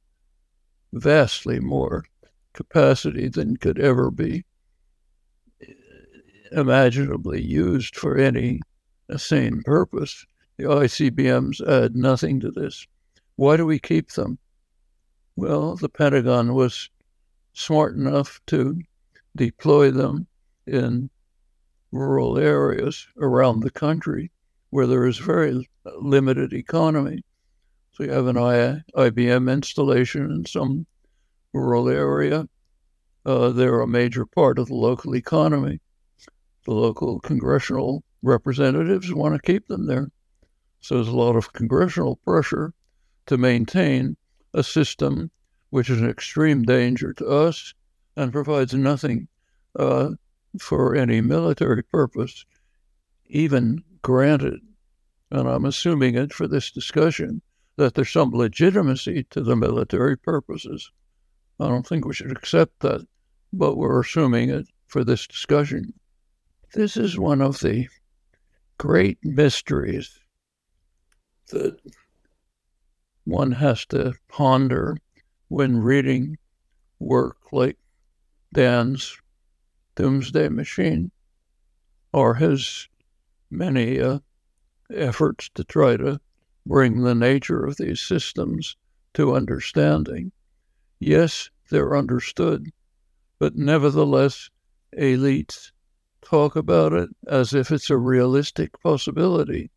vastly 0.94 1.60
more 1.60 2.06
capacity 2.54 3.28
than 3.28 3.58
could 3.58 3.80
ever 3.80 4.10
be 4.10 4.46
imaginably 6.52 7.42
used 7.42 7.96
for 7.96 8.18
any 8.18 8.62
sane 9.18 9.62
purpose. 9.64 10.26
The 10.58 10.64
ICBMs 10.64 11.68
add 11.68 11.96
nothing 11.96 12.40
to 12.40 12.50
this. 12.50 12.88
Why 13.36 13.58
do 13.58 13.66
we 13.66 13.78
keep 13.78 14.12
them? 14.12 14.40
Well, 15.36 15.76
the 15.76 15.90
Pentagon 15.90 16.54
was 16.54 16.90
smart 17.52 17.96
enough 17.96 18.40
to 18.48 18.82
deploy 19.36 19.92
them 19.92 20.28
in 20.66 21.10
rural 21.92 22.38
areas 22.38 23.08
around 23.18 23.60
the 23.60 23.72
country 23.72 24.32
where 24.70 24.88
there 24.88 25.06
is 25.06 25.18
very 25.18 25.68
limited 26.00 26.54
economy. 26.54 27.24
So 27.94 28.04
you 28.04 28.12
have 28.12 28.28
an 28.28 28.36
IBM 28.36 29.52
installation 29.52 30.32
in 30.32 30.46
some 30.46 30.86
rural 31.54 31.90
area. 31.90 32.48
Uh, 33.26 33.50
they're 33.50 33.82
a 33.82 33.88
major 33.88 34.26
part 34.26 34.60
of 34.60 34.68
the 34.68 34.76
local 34.76 35.16
economy. 35.16 35.80
The 36.66 36.74
local 36.74 37.20
congressional 37.20 38.04
representatives 38.22 39.14
want 39.14 39.36
to 39.36 39.42
keep 39.42 39.68
them 39.68 39.86
there. 39.86 40.10
So 40.86 40.94
there's 40.94 41.08
a 41.08 41.18
lot 41.18 41.36
of 41.36 41.52
congressional 41.52 42.18
pressure 42.18 42.72
to 43.26 43.40
maintain 43.40 44.18
a 44.54 44.62
system 44.62 45.32
which 45.72 45.90
is 45.90 46.00
an 46.00 46.08
extreme 46.08 46.62
danger 46.62 47.12
to 47.14 47.26
us 47.26 47.74
and 48.16 48.32
provides 48.32 48.72
nothing 48.76 49.28
uh, 49.80 50.12
for 50.60 50.96
any 50.96 51.22
military 51.22 51.82
purpose, 51.82 52.46
even 53.26 53.84
granted, 54.04 54.60
and 55.32 55.50
I'm 55.50 55.66
assuming 55.66 56.14
it 56.14 56.32
for 56.32 56.48
this 56.48 56.70
discussion, 56.70 57.42
that 57.78 57.96
there's 57.96 58.12
some 58.12 58.30
legitimacy 58.30 59.24
to 59.32 59.42
the 59.42 59.56
military 59.56 60.16
purposes. 60.16 60.92
I 61.60 61.68
don't 61.68 61.88
think 61.88 62.06
we 62.06 62.14
should 62.14 62.32
accept 62.32 62.82
that, 62.82 63.08
but 63.52 63.76
we're 63.76 64.02
assuming 64.02 64.52
it 64.52 64.68
for 64.86 65.04
this 65.04 65.26
discussion. 65.26 65.96
This 66.76 66.96
is 66.96 67.18
one 67.18 67.42
of 67.42 67.60
the 67.62 67.88
great 68.78 69.18
mysteries 69.24 70.20
that 71.50 71.80
one 73.26 73.52
has 73.54 73.86
to 73.88 74.14
ponder 74.28 74.98
when 75.48 75.78
reading 75.78 76.38
work 77.00 77.38
like 77.52 77.78
Dan's 78.54 79.18
Doomsday 79.96 80.50
Machine 80.50 81.12
or 82.14 82.36
his 82.36 82.88
many 83.50 84.00
uh, 84.00 84.20
efforts 84.90 85.50
to 85.56 85.64
try 85.64 85.98
to 85.98 86.20
bring 86.66 87.02
the 87.02 87.16
nature 87.16 87.66
of 87.66 87.78
these 87.78 88.02
systems 88.02 88.76
to 89.14 89.36
understanding. 89.36 90.32
Yes, 91.00 91.50
they're 91.70 91.98
understood, 91.98 92.72
but 93.40 93.56
nevertheless, 93.56 94.50
elites 94.98 95.72
talk 96.22 96.56
about 96.56 96.94
it 96.94 97.10
as 97.28 97.54
if 97.54 97.72
it's 97.72 97.90
a 97.90 97.98
realistic 97.98 98.80
possibility. 98.82 99.72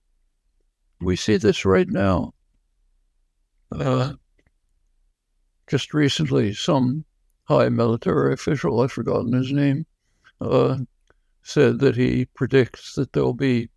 We 1.00 1.16
see 1.16 1.36
this 1.36 1.64
right 1.64 1.88
now. 1.88 2.34
Uh, 3.70 4.14
just 5.66 5.94
recently, 5.94 6.54
some 6.54 7.04
high 7.44 7.68
military 7.68 8.32
official, 8.32 8.80
I've 8.80 8.92
forgotten 8.92 9.32
his 9.32 9.52
name, 9.52 9.86
uh, 10.40 10.78
said 11.42 11.78
that 11.80 11.96
he 11.96 12.24
predicts 12.24 12.94
that 12.94 13.12
there'll 13.12 13.34
be 13.34 13.68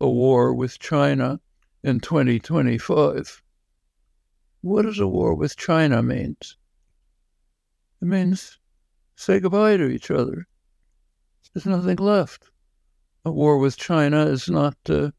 a 0.00 0.08
war 0.08 0.54
with 0.54 0.78
China 0.78 1.40
in 1.82 2.00
2025. 2.00 3.42
What 4.60 4.82
does 4.82 4.98
a 4.98 5.06
war 5.06 5.34
with 5.34 5.56
China 5.56 6.02
means? 6.02 6.56
It 8.00 8.06
means 8.06 8.58
say 9.16 9.40
goodbye 9.40 9.76
to 9.76 9.88
each 9.88 10.10
other. 10.10 10.46
There's 11.52 11.66
nothing 11.66 11.96
left. 11.96 12.50
A 13.24 13.32
war 13.32 13.58
with 13.58 13.76
China 13.76 14.26
is 14.26 14.48
not 14.48 14.76
uh, 14.88 15.10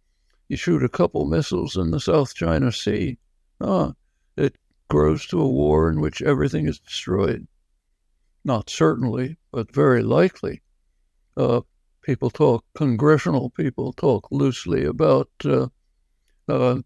you 0.49 0.57
shoot 0.57 0.83
a 0.83 0.89
couple 0.89 1.25
missiles 1.25 1.77
in 1.77 1.91
the 1.91 1.99
South 1.99 2.33
China 2.33 2.71
Sea. 2.71 3.17
Ah, 3.61 3.93
it 4.35 4.55
grows 4.89 5.25
to 5.27 5.39
a 5.39 5.47
war 5.47 5.89
in 5.89 6.01
which 6.01 6.23
everything 6.23 6.67
is 6.67 6.79
destroyed. 6.79 7.47
Not 8.43 8.69
certainly, 8.69 9.37
but 9.51 9.73
very 9.73 10.01
likely. 10.01 10.61
Uh, 11.37 11.61
people 12.01 12.31
talk, 12.31 12.65
congressional 12.73 13.51
people 13.51 13.93
talk 13.93 14.27
loosely 14.31 14.85
about 14.85 15.29
uh, 15.45 15.67
uh, 16.47 16.79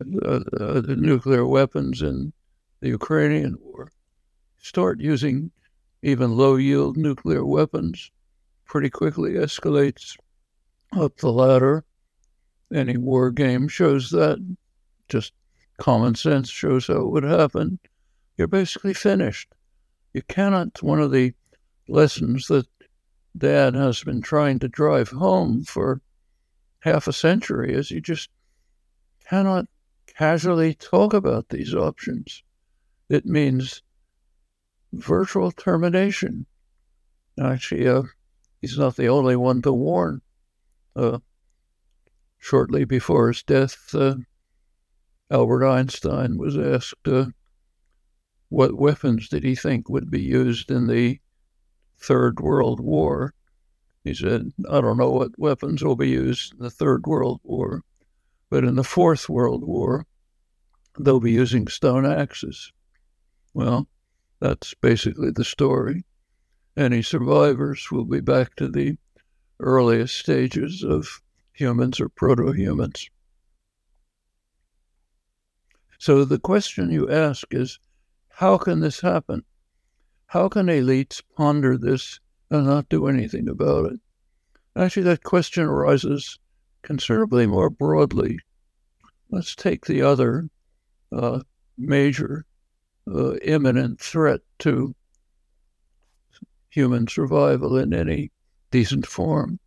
uh, 0.00 0.80
the 0.80 0.96
nuclear 0.96 1.44
weapons 1.44 2.02
in 2.02 2.32
the 2.78 2.90
Ukrainian 2.90 3.56
war. 3.60 3.90
Start 4.58 5.00
using 5.00 5.50
even 6.02 6.36
low 6.36 6.54
yield 6.56 6.96
nuclear 6.96 7.44
weapons, 7.44 8.10
pretty 8.64 8.88
quickly 8.88 9.32
escalates 9.32 10.16
up 10.92 11.16
the 11.16 11.32
ladder. 11.32 11.84
Any 12.72 12.96
war 12.96 13.30
game 13.30 13.68
shows 13.68 14.10
that. 14.10 14.38
Just 15.08 15.32
common 15.78 16.14
sense 16.14 16.48
shows 16.48 16.86
how 16.86 17.00
it 17.00 17.10
would 17.10 17.24
happen. 17.24 17.80
You're 18.36 18.46
basically 18.46 18.94
finished. 18.94 19.52
You 20.14 20.22
cannot, 20.22 20.82
one 20.82 21.00
of 21.00 21.10
the 21.10 21.32
lessons 21.88 22.46
that 22.46 22.66
Dan 23.36 23.74
has 23.74 24.04
been 24.04 24.22
trying 24.22 24.58
to 24.60 24.68
drive 24.68 25.08
home 25.08 25.64
for 25.64 26.00
half 26.80 27.08
a 27.08 27.12
century 27.12 27.74
is 27.74 27.90
you 27.90 28.00
just 28.00 28.28
cannot 29.28 29.66
casually 30.06 30.74
talk 30.74 31.12
about 31.14 31.48
these 31.48 31.74
options. 31.74 32.42
It 33.08 33.26
means 33.26 33.82
virtual 34.92 35.50
termination. 35.50 36.46
Actually, 37.40 37.88
uh, 37.88 38.02
he's 38.60 38.78
not 38.78 38.96
the 38.96 39.08
only 39.08 39.36
one 39.36 39.62
to 39.62 39.72
warn. 39.72 40.20
Uh, 40.94 41.18
shortly 42.40 42.84
before 42.84 43.28
his 43.28 43.42
death, 43.44 43.94
uh, 43.94 44.16
Albert 45.30 45.64
Einstein 45.64 46.36
was 46.36 46.58
asked 46.58 47.06
uh, 47.06 47.26
what 48.48 48.74
weapons 48.74 49.28
did 49.28 49.44
he 49.44 49.54
think 49.54 49.88
would 49.88 50.10
be 50.10 50.20
used 50.20 50.70
in 50.70 50.88
the 50.88 51.20
Third 51.98 52.40
World 52.40 52.80
War. 52.80 53.34
He 54.02 54.14
said, 54.14 54.52
I 54.68 54.80
don't 54.80 54.96
know 54.96 55.10
what 55.10 55.38
weapons 55.38 55.84
will 55.84 55.94
be 55.94 56.08
used 56.08 56.54
in 56.54 56.58
the 56.58 56.70
Third 56.70 57.06
World 57.06 57.40
War, 57.44 57.84
but 58.48 58.64
in 58.64 58.74
the 58.74 58.82
Fourth 58.82 59.28
World 59.28 59.62
War, 59.62 60.06
they'll 60.98 61.20
be 61.20 61.32
using 61.32 61.68
stone 61.68 62.06
axes. 62.06 62.72
Well, 63.54 63.86
that's 64.40 64.74
basically 64.74 65.30
the 65.30 65.44
story. 65.44 66.04
Any 66.76 67.02
survivors 67.02 67.88
will 67.92 68.06
be 68.06 68.20
back 68.20 68.56
to 68.56 68.68
the 68.68 68.96
earliest 69.60 70.16
stages 70.16 70.82
of 70.82 71.20
humans 71.52 72.00
or 72.00 72.08
proto 72.08 72.52
humans. 72.52 73.08
So 75.98 76.24
the 76.24 76.38
question 76.38 76.90
you 76.90 77.10
ask 77.10 77.46
is 77.50 77.78
how 78.28 78.56
can 78.56 78.80
this 78.80 79.00
happen? 79.00 79.44
How 80.26 80.48
can 80.48 80.66
elites 80.66 81.22
ponder 81.36 81.76
this 81.76 82.20
and 82.50 82.66
not 82.66 82.88
do 82.88 83.06
anything 83.06 83.48
about 83.48 83.92
it? 83.92 84.00
Actually, 84.76 85.02
that 85.02 85.24
question 85.24 85.64
arises 85.64 86.38
considerably 86.82 87.46
more 87.46 87.68
broadly. 87.68 88.38
Let's 89.30 89.54
take 89.54 89.84
the 89.84 90.02
other 90.02 90.48
uh, 91.12 91.40
major 91.76 92.46
uh, 93.06 93.34
imminent 93.36 94.00
threat 94.00 94.40
to 94.60 94.94
human 96.70 97.08
survival 97.08 97.76
in 97.76 97.92
any 97.92 98.30
decent 98.70 99.06
form 99.06 99.58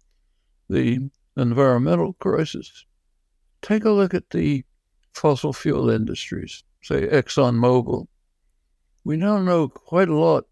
the 0.69 1.09
environmental 1.35 2.13
crisis. 2.13 2.85
Take 3.61 3.85
a 3.85 3.91
look 3.91 4.13
at 4.13 4.29
the 4.29 4.63
fossil 5.13 5.53
fuel 5.53 5.89
industries, 5.89 6.63
say 6.81 7.07
ExxonMobil. 7.07 8.07
We 9.03 9.17
now 9.17 9.39
know 9.39 9.67
quite 9.67 10.09
a 10.09 10.17
lot 10.17 10.45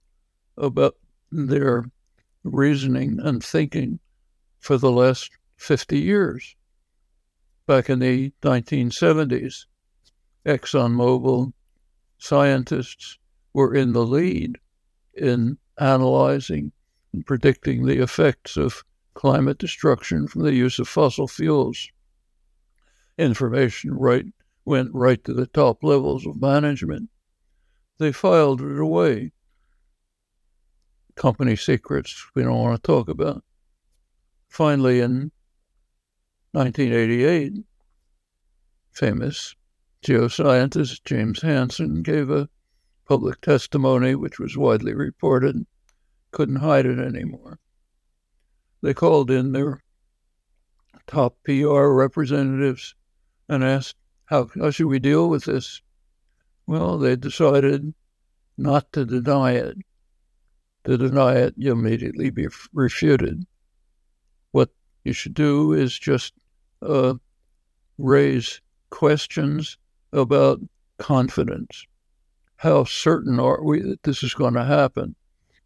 about 0.57 0.95
their 1.31 1.85
reasoning 2.43 3.19
and 3.21 3.43
thinking 3.43 3.99
for 4.59 4.77
the 4.77 4.91
last 4.91 5.31
50 5.57 5.99
years. 5.99 6.55
Back 7.67 7.89
in 7.89 7.99
the 7.99 8.33
1970s, 8.41 9.65
ExxonMobil 10.45 11.53
scientists 12.17 13.17
were 13.53 13.73
in 13.73 13.93
the 13.93 14.05
lead 14.05 14.57
in 15.13 15.57
analyzing 15.79 16.71
and 17.13 17.25
predicting 17.25 17.85
the 17.85 18.01
effects 18.01 18.57
of 18.57 18.83
climate 19.13 19.57
destruction 19.57 20.27
from 20.27 20.43
the 20.43 20.53
use 20.53 20.79
of 20.79 20.87
fossil 20.87 21.27
fuels. 21.27 21.89
Information 23.17 23.93
right 23.93 24.25
went 24.65 24.89
right 24.93 25.23
to 25.23 25.33
the 25.33 25.47
top 25.47 25.83
levels 25.83 26.25
of 26.25 26.41
management. 26.41 27.09
They 27.97 28.11
filed 28.11 28.61
it 28.61 28.79
away 28.79 29.31
company 31.15 31.55
secrets 31.55 32.25
we 32.33 32.43
don't 32.43 32.57
want 32.57 32.75
to 32.75 32.87
talk 32.87 33.07
about. 33.07 33.43
Finally, 34.49 34.99
in 34.99 35.31
1988, 36.53 37.63
famous 38.91 39.55
geoscientist 40.03 41.03
James 41.05 41.41
Hansen 41.41 42.01
gave 42.01 42.29
a 42.29 42.49
public 43.07 43.39
testimony 43.41 44.15
which 44.15 44.39
was 44.39 44.57
widely 44.57 44.93
reported, 44.93 45.65
couldn't 46.31 46.57
hide 46.57 46.85
it 46.85 46.99
anymore. 46.99 47.59
They 48.81 48.93
called 48.93 49.29
in 49.29 49.51
their 49.51 49.81
top 51.07 51.37
PR 51.43 51.87
representatives 51.87 52.95
and 53.47 53.63
asked, 53.63 53.95
how, 54.25 54.49
how 54.59 54.71
should 54.71 54.87
we 54.87 54.99
deal 54.99 55.29
with 55.29 55.45
this? 55.45 55.81
Well, 56.65 56.97
they 56.97 57.15
decided 57.15 57.93
not 58.57 58.91
to 58.93 59.05
deny 59.05 59.53
it 59.53 59.77
to 60.83 60.97
deny 60.97 61.35
it, 61.35 61.53
you 61.57 61.71
immediately 61.71 62.29
be 62.29 62.47
refuted. 62.73 63.45
What 64.51 64.69
you 65.03 65.13
should 65.13 65.33
do 65.33 65.73
is 65.73 65.97
just 65.97 66.33
uh, 66.81 67.15
raise 67.97 68.61
questions 68.89 69.77
about 70.11 70.59
confidence. 70.97 71.85
How 72.57 72.83
certain 72.83 73.39
are 73.39 73.63
we 73.63 73.81
that 73.81 74.03
this 74.03 74.23
is 74.23 74.33
going 74.33 74.53
to 74.55 74.65
happen? 74.65 75.15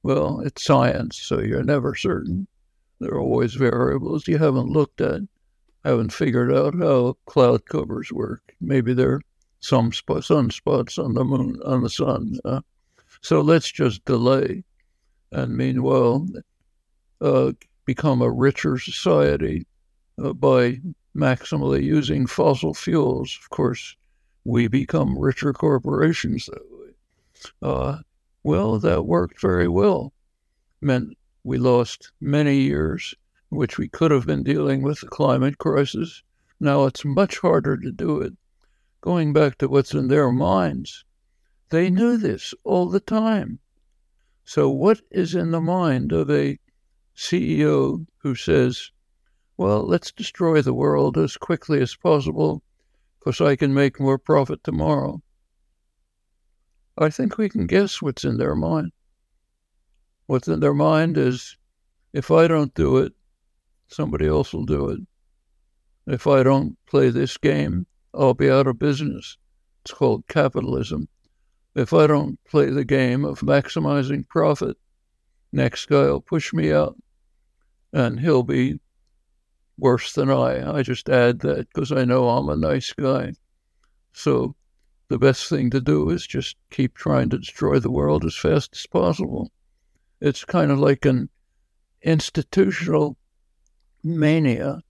Well, 0.04 0.42
it's 0.42 0.64
science, 0.64 1.18
so 1.18 1.40
you're 1.42 1.64
never 1.64 1.96
certain. 1.96 2.48
There 3.06 3.14
are 3.14 3.22
always 3.22 3.54
variables 3.54 4.28
you 4.28 4.40
haven't 4.40 4.72
looked 4.72 5.00
at, 5.00 5.22
haven't 5.84 6.12
figured 6.12 6.52
out 6.52 6.74
how 6.74 7.18
cloud 7.28 7.68
covers 7.68 8.12
work. 8.12 8.56
Maybe 8.60 8.96
there 8.96 9.12
are 9.12 9.22
some 9.60 9.94
sp- 9.94 10.26
sunspots 10.26 10.98
on 10.98 11.14
the 11.14 11.24
moon, 11.24 11.60
on 11.64 11.84
the 11.84 11.90
sun. 11.90 12.40
Uh, 12.44 12.62
So 13.22 13.42
let's 13.42 13.72
just 13.72 14.04
delay. 14.06 14.64
And 15.32 15.56
meanwhile, 15.56 16.28
uh, 17.22 17.52
become 17.86 18.24
a 18.24 18.32
richer 18.32 18.80
society 18.80 19.68
uh, 20.18 20.34
by 20.34 20.82
maximally 21.16 21.84
using 21.84 22.26
fossil 22.26 22.74
fuels. 22.74 23.38
Of 23.40 23.52
course, 23.52 23.96
we 24.46 24.68
become 24.68 25.16
richer 25.20 25.54
corporations 25.54 26.48
that 26.48 26.66
way. 26.72 26.92
Uh, 27.62 28.00
well, 28.42 28.80
that 28.80 29.06
worked 29.06 29.40
very 29.42 29.68
well. 29.68 30.12
Meant 30.82 31.16
we 31.46 31.60
lost 31.60 32.12
many 32.20 32.58
years, 32.58 33.14
which 33.50 33.78
we 33.78 33.88
could 33.88 34.10
have 34.10 34.26
been 34.26 34.42
dealing 34.42 34.82
with 34.82 35.02
the 35.02 35.08
climate 35.08 35.60
crisis. 35.60 36.24
Now 36.60 36.86
it's 36.86 37.06
much 37.06 37.38
harder 37.38 37.78
to 37.78 37.92
do 37.92 38.20
it. 38.20 38.34
Going 39.02 39.32
back 39.32 39.60
to 39.60 39.68
what's 39.68 39.94
in 39.94 40.08
their 40.08 40.32
minds, 40.32 41.06
they 41.70 41.92
knew 41.92 42.18
this 42.18 42.56
all 42.64 42.90
the 42.90 43.00
time. 43.00 43.60
So, 44.44 44.72
what 44.72 45.02
is 45.12 45.36
in 45.36 45.52
the 45.52 45.62
mind 45.62 46.12
of 46.12 46.32
a 46.32 46.58
CEO 47.16 48.08
who 48.18 48.34
says, 48.34 48.90
well, 49.56 49.88
let's 49.88 50.12
destroy 50.12 50.64
the 50.64 50.74
world 50.74 51.16
as 51.16 51.38
quickly 51.38 51.80
as 51.80 51.96
possible 51.96 52.64
because 53.20 53.40
I 53.40 53.56
can 53.56 53.72
make 53.72 54.00
more 54.00 54.18
profit 54.18 54.64
tomorrow. 54.64 55.22
I 56.98 57.12
think 57.12 57.38
we 57.38 57.50
can 57.50 57.68
guess 57.68 58.02
what's 58.02 58.26
in 58.26 58.38
their 58.38 58.56
mind. 58.56 58.94
What's 60.28 60.48
in 60.48 60.60
their 60.60 60.74
mind 60.74 61.18
is 61.18 61.58
if 62.14 62.32
I 62.32 62.48
don't 62.48 62.74
do 62.74 62.98
it, 62.98 63.14
somebody 63.88 64.28
else 64.28 64.54
will 64.54 64.66
do 64.66 64.90
it. 64.90 65.00
If 66.08 66.28
I 66.28 66.44
don't 66.44 66.78
play 66.88 67.10
this 67.10 67.38
game, 67.38 67.86
I'll 68.14 68.34
be 68.34 68.50
out 68.50 68.68
of 68.68 68.80
business. 68.80 69.38
It's 69.84 69.94
called 69.94 70.28
capitalism. 70.28 71.08
If 71.76 71.94
I 71.94 72.08
don't 72.08 72.40
play 72.46 72.70
the 72.70 72.86
game 72.86 73.26
of 73.26 73.42
maximizing 73.42 74.28
profit, 74.28 74.78
next 75.52 75.88
guy 75.88 76.06
will 76.06 76.22
push 76.22 76.54
me 76.54 76.72
out 76.72 76.96
and 77.94 78.20
he'll 78.20 78.44
be 78.44 78.80
worse 79.78 80.14
than 80.14 80.30
I. 80.30 80.78
I 80.78 80.84
just 80.84 81.10
add 81.10 81.40
that 81.40 81.68
because 81.74 81.92
I 81.92 82.06
know 82.06 82.30
I'm 82.30 82.50
a 82.50 82.56
nice 82.56 82.94
guy. 82.94 83.34
So 84.14 84.56
the 85.10 85.20
best 85.20 85.50
thing 85.50 85.70
to 85.72 85.82
do 85.82 86.10
is 86.10 86.26
just 86.26 86.56
keep 86.72 86.96
trying 86.96 87.30
to 87.30 87.38
destroy 87.38 87.80
the 87.80 87.92
world 87.92 88.26
as 88.26 88.36
fast 88.36 88.76
as 88.76 88.88
possible. 88.88 89.52
It's 90.26 90.44
kind 90.44 90.72
of 90.72 90.80
like 90.80 91.06
an 91.06 91.30
institutional 92.02 93.16
mania 94.04 94.82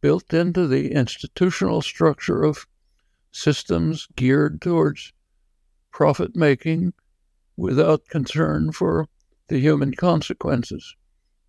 built 0.00 0.32
into 0.32 0.66
the 0.66 0.92
institutional 0.92 1.82
structure 1.82 2.42
of 2.42 2.66
systems 3.30 4.08
geared 4.16 4.62
towards 4.62 5.12
profit 5.90 6.34
making 6.34 6.94
without 7.58 8.08
concern 8.08 8.72
for 8.72 9.08
the 9.48 9.58
human 9.58 9.92
consequences. 9.92 10.96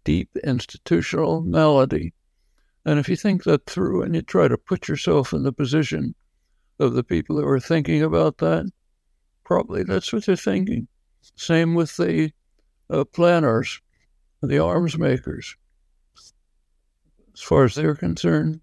Deep 0.03 0.35
institutional 0.43 1.39
malady 1.39 2.13
and 2.83 2.99
if 2.99 3.07
you 3.07 3.15
think 3.15 3.45
that 3.45 3.67
through 3.67 4.01
and 4.01 4.15
you 4.15 4.21
try 4.21 4.49
to 4.49 4.57
put 4.57 4.89
yourself 4.89 5.31
in 5.31 5.43
the 5.43 5.53
position 5.53 6.13
of 6.77 6.93
the 6.93 7.05
people 7.05 7.37
who 7.37 7.47
are 7.47 7.57
thinking 7.57 8.03
about 8.03 8.39
that, 8.39 8.69
probably 9.45 9.83
that's 9.83 10.11
what 10.11 10.25
they're 10.25 10.35
thinking. 10.35 10.89
Same 11.37 11.73
with 11.73 11.95
the 11.95 12.33
uh, 12.91 13.05
planners, 13.05 13.81
the 14.41 14.59
arms 14.59 14.97
makers. 14.97 15.55
As 17.33 17.41
far 17.41 17.63
as 17.63 17.75
they're 17.75 17.95
concerned, 17.95 18.61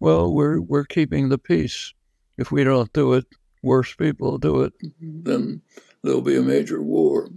well, 0.00 0.32
we're 0.32 0.60
we're 0.60 0.84
keeping 0.84 1.28
the 1.28 1.38
peace. 1.38 1.94
If 2.36 2.50
we 2.50 2.64
don't 2.64 2.92
do 2.92 3.12
it, 3.14 3.26
worse 3.62 3.94
people 3.94 4.38
do 4.38 4.62
it, 4.62 4.72
then 5.00 5.62
there'll 6.02 6.22
be 6.22 6.36
a 6.36 6.42
major 6.42 6.82
war. 6.82 7.28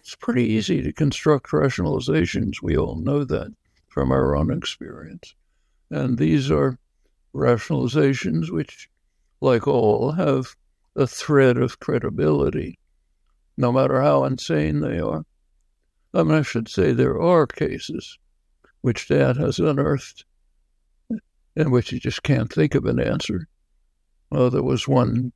It's 0.00 0.16
pretty 0.16 0.44
easy 0.44 0.82
to 0.82 0.92
construct 0.92 1.50
rationalizations. 1.50 2.62
We 2.62 2.76
all 2.76 2.96
know 2.96 3.24
that 3.24 3.54
from 3.88 4.10
our 4.10 4.36
own 4.36 4.52
experience. 4.52 5.34
And 5.90 6.18
these 6.18 6.50
are 6.50 6.78
rationalizations 7.34 8.50
which, 8.50 8.88
like 9.40 9.66
all, 9.66 10.12
have 10.12 10.56
a 10.96 11.06
thread 11.06 11.56
of 11.56 11.78
credibility, 11.78 12.78
no 13.60 13.70
matter 13.70 14.00
how 14.00 14.24
insane 14.24 14.80
they 14.80 14.98
are. 14.98 15.24
I 16.14 16.22
mean, 16.22 16.38
I 16.38 16.42
should 16.42 16.68
say 16.68 16.92
there 16.92 17.20
are 17.20 17.46
cases 17.46 18.18
which 18.80 19.06
Dan 19.06 19.36
has 19.36 19.58
unearthed 19.58 20.24
in 21.54 21.70
which 21.70 21.90
he 21.90 21.98
just 21.98 22.22
can't 22.22 22.50
think 22.50 22.74
of 22.74 22.86
an 22.86 22.98
answer. 22.98 23.46
Well, 24.30 24.50
there 24.50 24.62
was 24.62 24.88
one. 24.88 25.32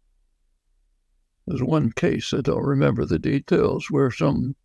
There's 1.47 1.63
one 1.63 1.93
case, 1.93 2.33
I 2.33 2.41
don't 2.41 2.65
remember 2.65 3.05
the 3.05 3.19
details, 3.19 3.89
where 3.91 4.11
some 4.11 4.57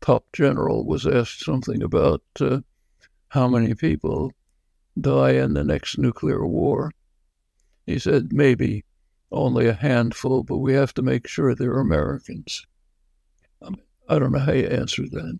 top 0.00 0.24
general 0.32 0.84
was 0.84 1.06
asked 1.06 1.44
something 1.44 1.84
about 1.84 2.22
uh, 2.40 2.60
how 3.28 3.46
many 3.46 3.74
people 3.74 4.32
die 5.00 5.32
in 5.32 5.54
the 5.54 5.62
next 5.62 5.98
nuclear 5.98 6.44
war. 6.44 6.90
He 7.86 8.00
said, 8.00 8.32
maybe 8.32 8.84
only 9.30 9.68
a 9.68 9.72
handful, 9.72 10.42
but 10.42 10.58
we 10.58 10.72
have 10.72 10.92
to 10.94 11.02
make 11.02 11.28
sure 11.28 11.54
they're 11.54 11.78
Americans. 11.78 12.66
I, 14.08 14.18
don't 14.18 14.32
know 14.32 14.38
how 14.38 14.52
you 14.52 14.66
answer 14.66 15.02
that. 15.10 15.38